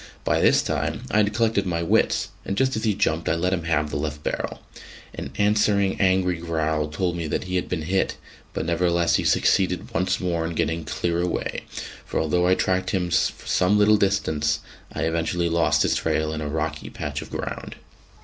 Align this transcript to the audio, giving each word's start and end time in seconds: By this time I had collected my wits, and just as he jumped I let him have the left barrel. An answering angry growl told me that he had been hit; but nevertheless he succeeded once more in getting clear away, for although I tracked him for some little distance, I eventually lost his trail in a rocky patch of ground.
By 0.23 0.41
this 0.41 0.63
time 0.63 1.01
I 1.11 1.17
had 1.17 1.31
collected 1.31 1.67
my 1.67 1.83
wits, 1.83 2.29
and 2.43 2.57
just 2.57 2.75
as 2.75 2.85
he 2.85 2.95
jumped 2.95 3.29
I 3.29 3.35
let 3.35 3.53
him 3.53 3.65
have 3.65 3.91
the 3.91 3.97
left 3.97 4.23
barrel. 4.23 4.61
An 5.13 5.31
answering 5.37 6.01
angry 6.01 6.37
growl 6.39 6.87
told 6.87 7.15
me 7.15 7.27
that 7.27 7.43
he 7.43 7.55
had 7.55 7.69
been 7.69 7.83
hit; 7.83 8.17
but 8.51 8.65
nevertheless 8.65 9.17
he 9.17 9.23
succeeded 9.23 9.93
once 9.93 10.19
more 10.19 10.43
in 10.47 10.55
getting 10.55 10.85
clear 10.85 11.21
away, 11.21 11.65
for 12.03 12.19
although 12.19 12.47
I 12.47 12.55
tracked 12.55 12.89
him 12.89 13.11
for 13.11 13.45
some 13.45 13.77
little 13.77 13.95
distance, 13.97 14.61
I 14.91 15.03
eventually 15.03 15.49
lost 15.49 15.83
his 15.83 15.93
trail 15.93 16.33
in 16.33 16.41
a 16.41 16.47
rocky 16.49 16.89
patch 16.89 17.21
of 17.21 17.29
ground. 17.29 17.75